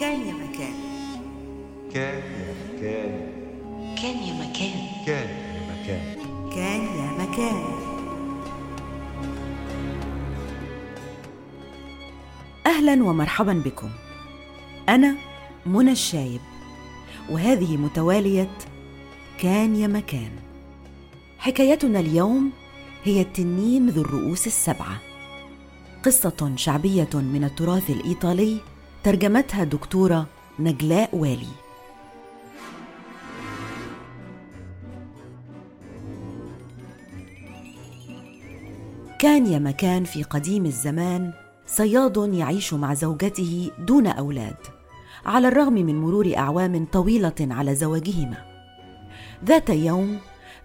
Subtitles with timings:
[0.00, 0.74] كان يا مكان.
[1.94, 3.12] كان يا مكان.
[4.02, 4.72] كان يا مكان.
[5.06, 6.16] كان يا مكان.
[6.54, 7.64] كان يا مكان.
[12.66, 13.90] أهلا ومرحبا بكم.
[14.88, 15.16] أنا
[15.66, 16.40] منى الشايب
[17.30, 18.50] وهذه متوالية
[19.38, 20.30] كان يا مكان.
[21.38, 22.50] حكايتنا اليوم
[23.04, 25.00] هي التنين ذو الرؤوس السبعة.
[26.04, 28.60] قصة شعبية من التراث الإيطالي
[29.04, 30.26] ترجمتها الدكتورة
[30.58, 31.46] نجلاء والي.
[39.18, 41.32] كان يا مكان في قديم الزمان
[41.66, 44.56] صياد يعيش مع زوجته دون أولاد
[45.26, 48.44] على الرغم من مرور أعوام طويلة على زواجهما.
[49.44, 50.18] ذات يوم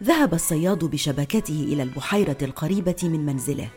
[0.04, 3.70] ذهب الصياد بشبكته إلى البحيرة القريبة من منزله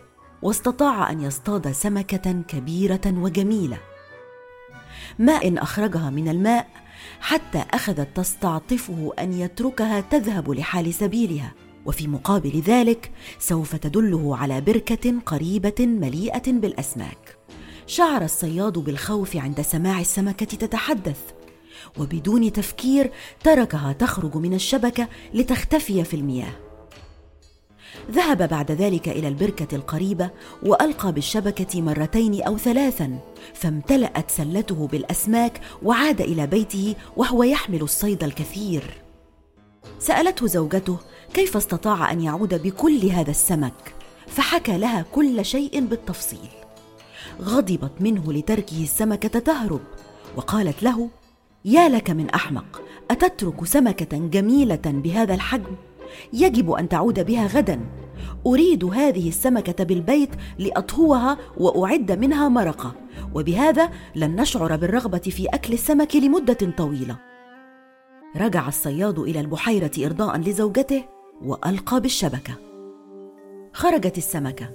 [0.42, 3.78] واستطاع أن يصطاد سمكة كبيرة وجميلة.
[5.18, 6.66] ما ان أخرجها من الماء
[7.20, 11.52] حتى أخذت تستعطفه أن يتركها تذهب لحال سبيلها.
[11.86, 17.38] وفي مقابل ذلك سوف تدله على بركة قريبة مليئة بالأسماك.
[17.86, 21.20] شعر الصياد بالخوف عند سماع السمكة تتحدث
[21.98, 23.10] وبدون تفكير
[23.44, 26.67] تركها تخرج من الشبكة لتختفي في المياه.
[28.10, 30.30] ذهب بعد ذلك إلى البركة القريبة
[30.62, 33.18] وألقى بالشبكة مرتين أو ثلاثا
[33.54, 39.02] فامتلأت سلته بالأسماك وعاد إلى بيته وهو يحمل الصيد الكثير.
[39.98, 40.98] سألته زوجته
[41.34, 43.94] كيف استطاع أن يعود بكل هذا السمك
[44.26, 46.48] فحكى لها كل شيء بالتفصيل.
[47.42, 49.80] غضبت منه لتركه السمكة تهرب
[50.36, 51.08] وقالت له
[51.64, 55.76] يا لك من أحمق أتترك سمكة جميلة بهذا الحجم؟
[56.32, 57.80] يجب أن تعود بها غدا.
[58.46, 62.94] أريد هذه السمكة بالبيت لأطهوها وأعد منها مرقة.
[63.34, 67.18] وبهذا لن نشعر بالرغبة في أكل السمك لمدة طويلة.
[68.36, 71.04] رجع الصياد إلى البحيرة ارضاء لزوجته
[71.42, 72.54] وألقى بالشبكة.
[73.72, 74.70] خرجت السمكة.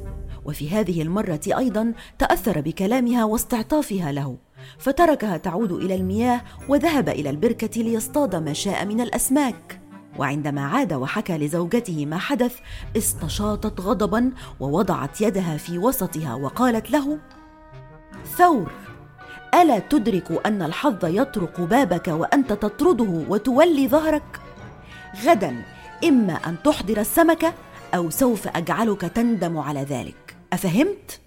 [0.45, 4.37] وفي هذه المرة أيضا تأثر بكلامها واستعطافها له.
[4.77, 9.82] فتركها تعود إلى المياه وذهب إلى البركة ليصطاد ما شاء من الأسماك.
[10.17, 12.59] وعندما عاد وحكى لزوجته ما حدث
[12.97, 17.19] استشاطت غضبا ووضعت يدها في وسطها وقالت له
[18.37, 18.71] ثور
[19.53, 24.39] ألا تدرك أن الحظ يطرق بابك وأنت تطرده وتولي ظهرك؟
[25.25, 25.63] غدا
[26.03, 27.53] إما أن تحضر السمكه
[27.95, 30.35] أو سوف أجعلك تندم على ذلك.
[30.53, 31.19] أفهمت؟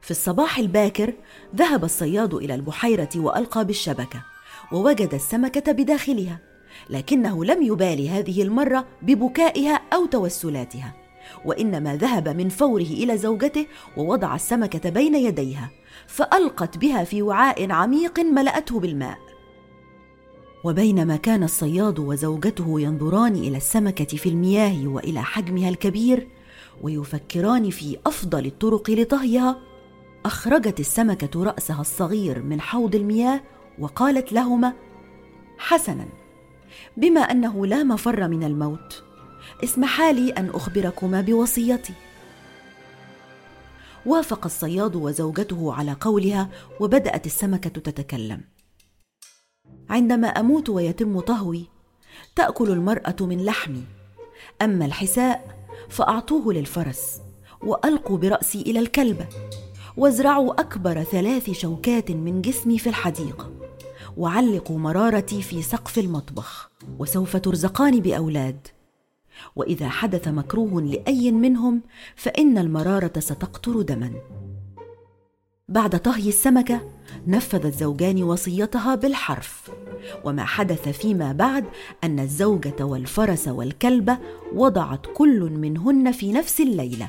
[0.00, 1.12] في الصباح الباكر
[1.56, 4.22] ذهب الصياد إلى البحيرة وألقى بالشبكة
[4.72, 6.53] ووجد السمكة بداخلها.
[6.90, 10.94] لكنه لم يبالي هذه المرة ببكائها أو توسلاتها
[11.44, 15.70] وإنما ذهب من فوره إلى زوجته ووضع السمكة بين يديها
[16.06, 19.18] فألقت بها في وعاء عميق ملأته بالماء.
[20.64, 26.28] وبينما كان الصياد وزوجته ينظران إلى السمكة في المياه وإلى حجمها الكبير
[26.82, 29.58] ويفكران في أفضل الطرق لطهيها
[30.26, 33.40] أخرجت السمكة رأسها الصغير من حوض المياه
[33.78, 34.72] وقالت لهما
[35.58, 36.23] حسنا.
[36.96, 39.02] بما أنه لا مفر من الموت.
[39.64, 41.92] اسمحا لي أن أخبركما بوصيتي.
[44.06, 46.48] وافق الصياد وزوجته على قولها
[46.80, 48.40] وبدأت السمكة تتكلم.
[49.90, 51.66] عندما أموت ويتم طهوي
[52.36, 53.84] تأكل المرأة من لحمي.
[54.62, 57.20] أما الحساء فأعطوه للفرس
[57.62, 59.26] وألقوا برأسي إلى الكلبه
[59.96, 63.63] وازرعوا أكبر ثلاث شوكات من جسمي في الحديقه
[64.16, 68.66] وعلقوا مرارتي في سقف المطبخ وسوف ترزقان بأولاد.
[69.56, 71.82] وإذا حدث مكروه لأي منهم
[72.16, 74.12] فإن المرارة ستقطر دما.
[75.68, 76.80] بعد طهي السمكه
[77.26, 79.70] نفذ الزوجان وصيتها بالحرف.
[80.24, 81.64] وما حدث فيما بعد
[82.04, 84.18] أن الزوجة والفرس والكلبه
[84.54, 87.08] وضعت كل منهن في نفس الليلة.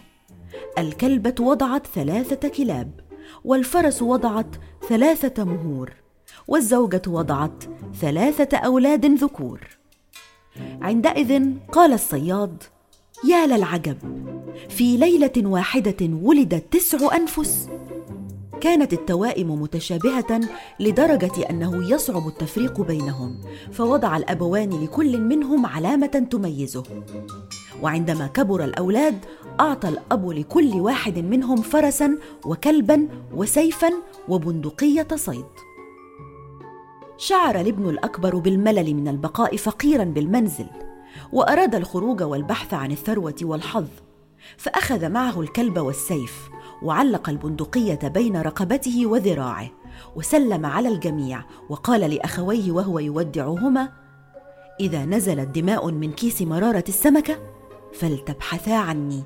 [0.77, 2.91] الكلبة وضعت ثلاثة كلاب
[3.43, 4.55] والفرس وضعت
[4.89, 6.04] ثلاثة مهور.
[6.47, 7.63] والزوجة وضعت
[8.01, 9.59] ثلاثة أولاد ذكور.
[10.81, 12.63] عندئذ قال الصياد
[13.29, 13.97] يا للعجب
[14.69, 17.69] في ليلة واحدة ولدت تسع أنفس.
[18.61, 20.41] كانت التوائم متشابهة
[20.79, 23.41] لدرجة أنه يصعب التفريق بينهم
[23.71, 26.83] فوضع الأبوان لكل منهم علامة تميزه.
[27.81, 29.19] وعندما كبر الأولاد
[29.59, 33.93] أعطى الأب لكل واحد منهم فرسا وكلبا وسيفا
[34.29, 35.45] وبندقية صيد.
[37.17, 40.67] شعر الابن الأكبر بالملل من البقاء فقيرا بالمنزل
[41.33, 43.87] وأراد الخروج والبحث عن الثروة والحظ
[44.57, 46.49] فأخذ معه الكلب والسيف
[46.81, 49.71] وعلق البندقية بين رقبته وذراعه
[50.15, 53.89] وسلم على الجميع وقال لأخويه وهو يودعهما
[54.79, 57.37] إذا نزلت دماء من كيس مرارة السمكة
[57.93, 59.23] فلتبحثا عني.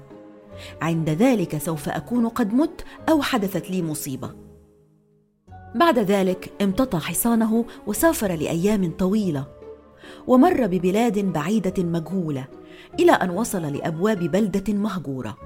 [0.81, 4.48] عند ذلك سوف أكون قد مت أو حدثت لي مصيبة.
[5.75, 9.47] بعد ذلك امتطى حصانه وسافر لأيام طويلة
[10.27, 12.47] ومر ببلاد بعيدة مجهولة
[12.99, 15.37] إلى أن وصل لأبواب بلدة مهجورة.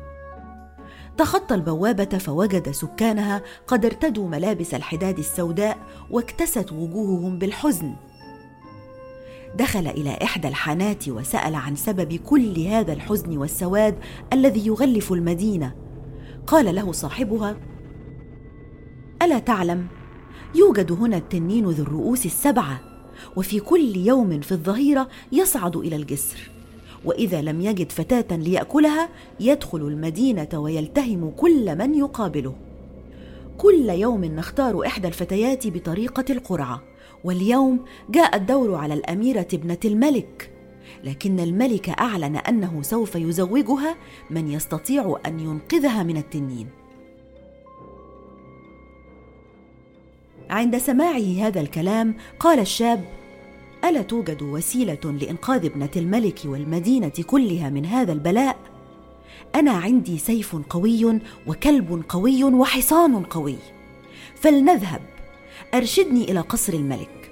[1.17, 5.77] تخطى البوابة فوجد سكانها قد ارتدوا ملابس الحداد السوداء
[6.11, 7.95] واكتست وجوههم بالحزن.
[9.55, 13.95] دخل إلى إحدى الحانات وسأل عن سبب كل هذا الحزن والسواد
[14.33, 15.75] الذي يغلف المدينة.
[16.47, 17.57] قال له صاحبها
[19.21, 19.87] ألا تعلم
[20.55, 22.81] يوجد هنا التنين ذو الرؤوس السبعة
[23.35, 26.49] وفي كل يوم في الظهيرة يصعد إلى الجسر.
[27.05, 29.09] وإذا لم يجد فتاة ليأكلها
[29.39, 32.55] يدخل المدينة ويلتهم كل من يقابله.
[33.57, 36.81] كل يوم نختار إحدى الفتيات بطريقة القرعة.
[37.23, 37.79] واليوم
[38.09, 40.49] جاء الدور على الأميرة ابنة الملك.
[41.03, 43.95] لكن الملك أعلن أنه سوف يزوجها
[44.29, 46.82] من يستطيع أن ينقذها من التنين.
[50.53, 53.05] عند سماعه هذا الكلام قال الشاب
[53.85, 58.57] ألا توجد وسيلة لإنقاذ ابنة الملك والمدينة كلها من هذا البلاء؟
[59.55, 63.55] أنا عندي سيف قوي وكلب قوي وحصان قوي.
[64.35, 65.01] فلنذهب
[65.73, 67.31] أرشدني إلى قصر الملك.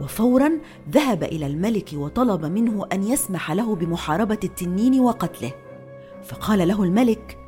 [0.00, 0.52] وفورا
[0.90, 5.52] ذهب إلى الملك وطلب منه أن يسمح له بمحاربة التنين وقتله.
[6.24, 7.38] فقال له الملك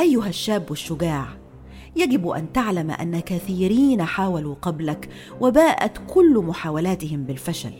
[0.00, 1.37] أيها الشاب الشجاع
[1.98, 5.08] يجب أن تعلم أن كثيرين حاولوا قبلك
[5.40, 7.72] وباءت كل محاولاتهم بالفشل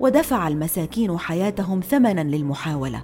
[0.00, 3.02] ودفع المساكين حياتهم ثمنا للمحاولة.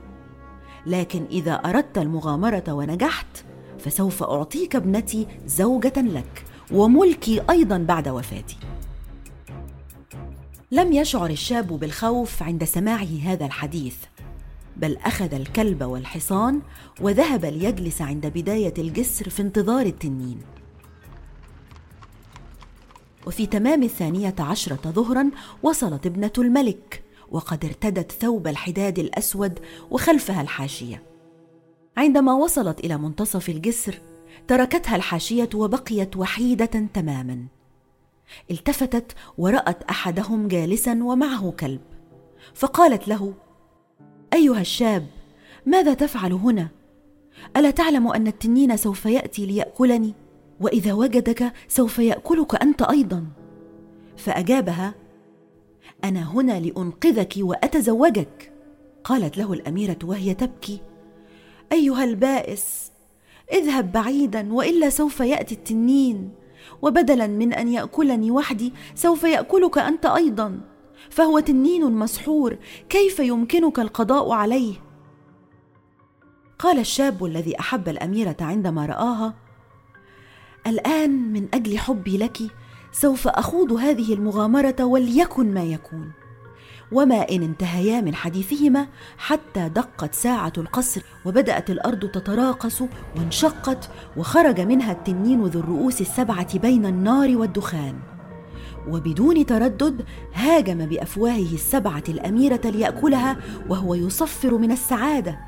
[0.86, 3.44] لكن إذا أردت المغامرة ونجحت
[3.78, 8.56] فسوف أعطيك ابنتي زوجة لك وملكي أيضا بعد وفاتي.
[10.70, 13.96] لم يشعر الشاب بالخوف عند سماعه هذا الحديث.
[14.78, 16.60] بل أخذ الكلب والحصان
[17.00, 20.38] وذهب ليجلس عند بداية الجسر في انتظار التنين.
[23.26, 25.30] وفي تمام الثانية عشرة ظهرا
[25.62, 29.58] وصلت ابنة الملك وقد ارتدت ثوب الحداد الأسود
[29.90, 31.02] وخلفها الحاشية.
[31.96, 34.00] عندما وصلت إلى منتصف الجسر
[34.48, 37.46] تركتها الحاشية وبقيت وحيدة تماما.
[38.50, 41.80] التفتت ورأت أحدهم جالسا ومعه كلب
[42.54, 43.34] فقالت له
[44.32, 45.06] أيها الشاب
[45.66, 46.68] ماذا تفعل هنا؟
[47.56, 50.14] ألا تعلم أن التنين سوف يأتي ليأكلني؟
[50.60, 53.24] وإذا وجدك سوف يأكلك أنت أيضا.
[54.16, 54.94] فأجابها
[56.04, 58.52] أنا هنا لأنقذك وأتزوجك.
[59.04, 60.78] قالت له الأميرة وهي تبكي
[61.72, 62.92] أيها البائس
[63.52, 66.30] اذهب بعيدا وإلا سوف يأتي التنين
[66.82, 70.60] وبدلا من أن يأكلني وحدي سوف يأكلك أنت أيضا.
[71.10, 72.56] فهو تنين مسحور
[72.88, 74.74] كيف يمكنك القضاء عليه؟
[76.58, 79.34] قال الشاب الذي أحب الأميرة عندما رآها
[80.66, 82.38] الآن من أجل حبي لك
[82.92, 86.12] سوف أخوض هذه المغامرة وليكن ما يكون.
[86.92, 92.82] وما إن انتهيا من حديثهما حتى دقت ساعة القصر وبدأت الأرض تتراقص
[93.16, 98.17] وانشقت وخرج منها التنين ذو الرؤوس السبعة بين النار والدخان.
[98.90, 100.04] وبدون تردد
[100.34, 103.36] هاجم بافواهه السبعة الأميرة ليأكلها
[103.68, 105.38] وهو يصفر من السعادة.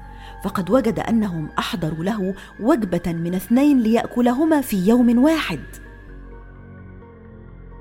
[0.45, 5.61] فقد وجد أنهم أحضروا له وجبة من اثنين ليأكلهما في يوم واحد.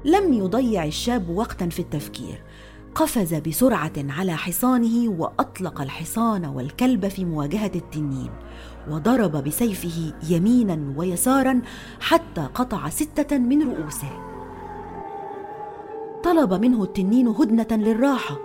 [0.06, 2.44] لم يضيع الشاب وقتا في التفكير.
[2.96, 8.30] قفز بسرعة على حصانه وأطلق الحصان والكلب في مواجهة التنين
[8.90, 11.62] وضرب بسيفه يمينا ويسارا
[12.00, 14.39] حتى قطع ستة من رؤوسه.
[16.24, 18.38] طلب منه التنين هدنة للراحة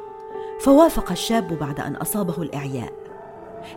[0.61, 2.93] فوافق الشاب بعد أن أصابه الإعياء.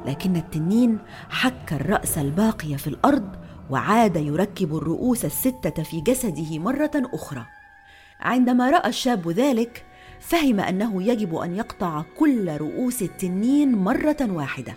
[0.05, 0.99] لكن التنين
[1.29, 3.29] حك الرأس الباقي في الأرض
[3.69, 7.45] وعاد يركب الرؤوس الستة في جسده مرة أخرى.
[8.19, 9.85] عندما رأى الشاب ذلك
[10.19, 14.73] فهم أنه يجب أن يقطع كل رؤوس التنين مرة واحدة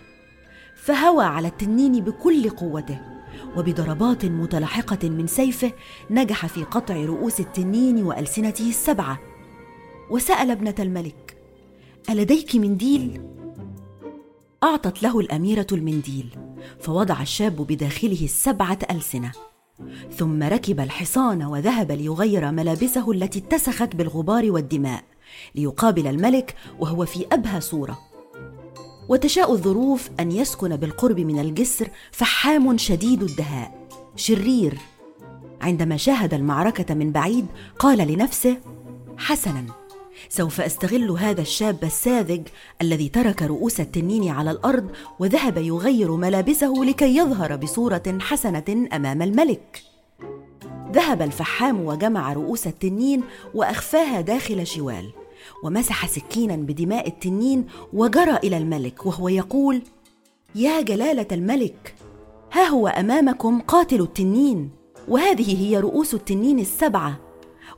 [0.75, 3.20] فهوى على التنين بكل قوته.
[3.57, 5.71] وبضربات متلاحقة من سيفه
[6.09, 9.19] نجح في قطع رؤوس التنين وألسنته السبعة.
[10.09, 11.37] وسأل ابنة الملك
[12.09, 13.21] ألديك منديل؟
[14.63, 16.29] أعطت له الأميرة المنديل
[16.79, 19.31] فوضع الشاب بداخله السبعة ألسنة.
[20.17, 25.03] ثم ركب الحصان وذهب ليغير ملابسه التي اتسخت بالغبار والدماء
[25.55, 28.10] ليقابل الملك وهو في أبهى صورة.
[29.09, 33.87] وتشاء الظروف أن يسكن بالقرب من الجسر فحام شديد الدهاء.
[34.15, 34.77] شرير.
[35.61, 37.45] عندما شاهد المعركة من بعيد
[37.79, 38.57] قال لنفسه
[39.17, 39.63] حسنا.
[40.29, 42.47] سوف أستغل هذا الشاب الساذج
[42.81, 49.83] الذي ترك رؤوس التنين على الأرض وذهب يغير ملابسه لكي يظهر بصورة حسنة أمام الملك.
[50.91, 55.09] ذهب الفحام وجمع رؤوس التنين وأخفاها داخل شوال.
[55.63, 59.81] ومسح سكينا بدماء التنين وجرى إلى الملك وهو يقول
[60.55, 61.95] يا جلالة الملك
[62.53, 64.69] ها هو أمامكم قاتل التنين
[65.07, 67.19] وهذه هي رؤوس التنين السبعة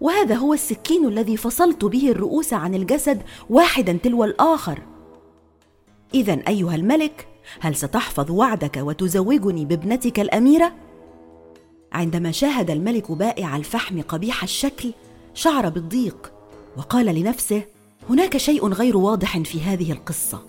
[0.01, 4.79] وهذا هو السكين الذي فصلت به الرؤوس عن الجسد واحدا تلو الآخر.
[6.13, 7.27] اذا أيها الملك
[7.59, 10.73] هل ستحفظ وعدك وتزوجني بابنتك الأميرة؟
[11.91, 14.93] عندما شاهد الملك بائع الفحم قبيح الشكل
[15.33, 16.32] شعر بالضيق
[16.77, 17.63] وقال لنفسه
[18.09, 20.45] هناك شيء غير واضح في هذه القصة.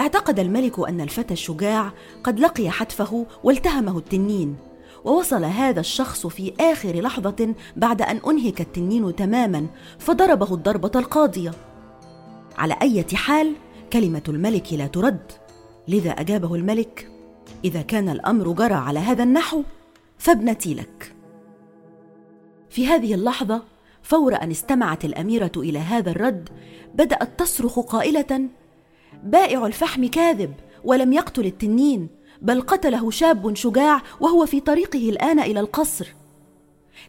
[0.00, 1.92] اعتقد الملك أن الفتى الشجاع
[2.24, 4.56] قد لقي حتفه والتهمه التنين
[5.04, 9.66] ووصل هذا الشخص في آخر لحظة بعد أن أنهك التنين تماما
[9.98, 11.52] فضربه الضربة القاضية.
[12.58, 13.54] على أي حال
[13.92, 15.32] كلمة الملك لا ترد.
[15.88, 17.10] لذا أجابه الملك
[17.64, 19.62] إذا كان الأمر جرى على هذا النحو
[20.18, 21.14] فابنتي لك.
[22.70, 23.62] في هذه اللحظة
[24.06, 26.48] فور أن استمعت الأميرة إلى هذا الرد
[26.94, 28.48] بدأت تصرخ قائلة
[29.22, 32.08] بائع الفحم كاذب ولم يقتل التنين
[32.42, 36.08] بل قتله شاب شجاع وهو في طريقه الآن إلى القصر.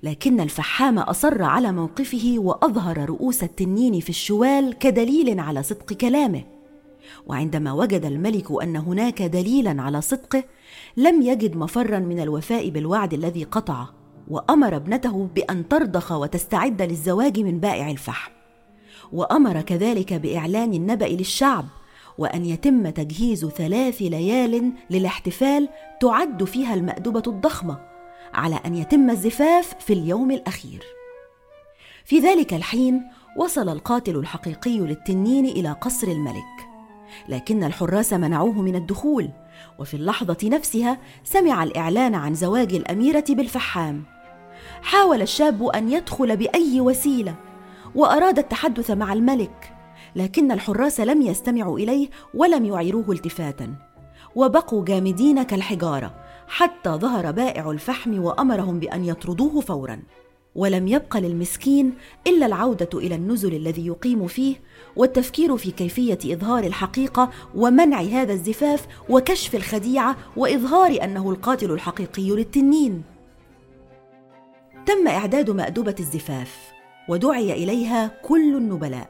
[0.03, 6.43] لكن الفحام أصر على موقفه وأظهر رؤوس التنين في الشوال كدليل على صدق كلامه.
[7.27, 10.43] وعندما وجد الملك أن هناك دليلا على صدقه
[10.97, 13.96] لم يجد مفرا من الوفاء بالوعد الذي قطعه.
[14.29, 18.31] وأمر ابنته بأن ترضخ وتستعد للزواج من بائع الفحم.
[19.13, 21.65] وأمر كذلك بإعلان النبأ للشعب
[22.17, 25.69] وأن يتم تجهيز ثلاث ليال للاحتفال
[26.01, 27.79] تعد فيها المادبه الضخمة
[28.33, 30.83] على أن يتم الزفاف في اليوم الأخير.
[32.05, 33.03] في ذلك الحين
[33.37, 36.67] وصل القاتل الحقيقي للتنين إلى قصر الملك
[37.29, 39.29] لكن الحراس منعوه من الدخول
[39.79, 44.16] وفي اللحظة نفسها سمع الإعلان عن زواج الأميرة بالفحام.
[44.81, 47.35] حاول الشاب أن يدخل بأي وسيلة
[47.95, 49.73] وأراد التحدث مع الملك
[50.15, 53.73] لكن الحراس لم يستمعوا إليه ولم يعيروه التفاتا.
[54.35, 56.13] وبقوا جامدين كالحجارة
[56.47, 59.99] حتى ظهر بائع الفحم وأمرهم بأن يطردوه فورا.
[60.55, 61.93] ولم يبق للمسكين
[62.27, 64.55] إلا العودة إلى النزل الذي يقيم فيه
[64.95, 73.16] والتفكير في كيفية إظهار الحقيقة ومنع هذا الزفاف وكشف الخديعة وإظهار أنه القاتل الحقيقي للتنين.
[74.87, 76.71] تم إعداد مادبه الزفاف
[77.09, 79.09] ودعي إليها كل النبلاء.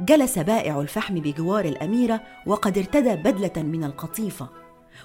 [0.00, 4.48] جلس بائع الفحم بجوار الأميرة وقد ارتدى بدلة من القطيفة.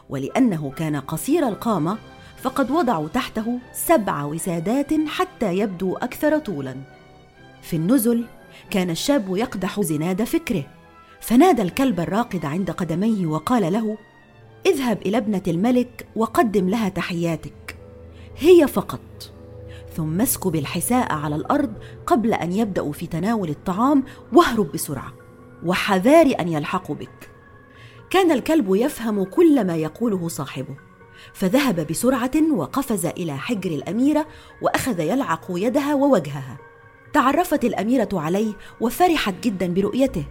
[0.10, 1.98] ولأنه كان قصير القامة
[2.38, 6.76] فقد وضعوا تحته سبع وسادات حتى يبدو أكثر طولا.
[7.62, 8.26] في النزل
[8.70, 10.64] كان الشاب يقدح زناد فكره.
[11.22, 13.98] فنادى الكلب الراقد عند قدميه وقال له
[14.66, 17.76] اذهب إلى ابنة الملك وقدم لها تحياتك.
[18.38, 19.33] هي فقط.
[19.96, 21.74] ثم اسكب الحساء على الأرض
[22.06, 25.14] قبل أن يبداوا في تناول الطعام واهرب بسرعة
[25.66, 27.30] وحذار أن يلحقوا بك.
[28.10, 30.76] كان الكلب يفهم كل ما يقوله صاحبه
[31.34, 34.28] فذهب بسرعة وقفز إلى حجر الأميرة
[34.62, 36.58] وأخذ يلعق يدها ووجهها.
[37.14, 40.26] تعرفت الأميرة عليه وفرحت جدا برؤيته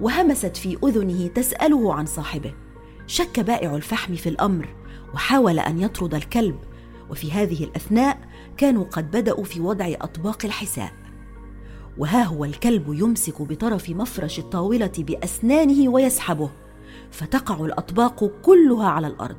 [0.00, 2.54] وهمست في أذنه تسأله عن صاحبه.
[3.06, 4.68] شك بائع الفحم في الأمر
[5.14, 6.58] وحاول أن يطرد الكلب
[7.10, 8.18] وفي هذه الأثناء
[8.56, 10.92] كانوا قد بدأوا في وضع أطباق الحساء
[11.98, 16.50] وها هو الكلب يمسك بطرف مفرش الطاولة بأسنانه ويسحبه
[17.10, 19.36] فتقع الأطباق كلها على الأرض.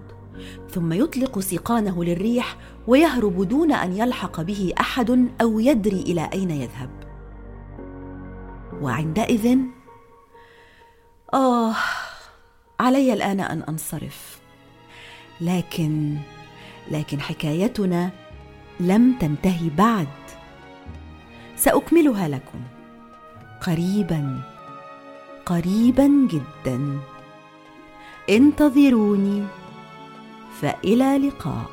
[0.69, 6.89] ثم يطلق سيقانه للريح ويهرب دون أن يلحق به أحد أو يدري إلى أين يذهب.
[8.81, 9.57] وعندئذ
[11.33, 11.75] آه
[12.79, 14.39] علي الآن أن أنصرف.
[15.41, 16.17] لكن
[16.91, 18.11] لكن حكايتنا
[18.79, 20.07] لم تنتهي بعد.
[21.55, 22.61] سأكملها لكم.
[23.61, 24.41] قريبا.
[25.45, 26.99] قريبا جدا.
[28.29, 29.43] انتظروني.
[30.61, 31.69] فإلى لقاء.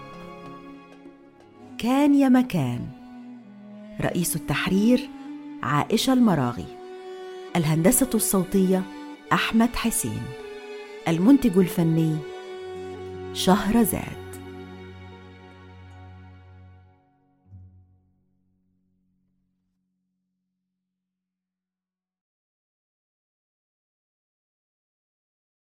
[1.79, 2.89] كان يا مكان.
[4.01, 5.09] رئيس التحرير
[5.63, 6.77] عائشة المراغي.
[7.57, 8.83] الهندسة الصوتية
[9.33, 10.23] أحمد حسين.
[11.09, 12.17] المنتج الفني
[13.33, 14.20] شهرزاد.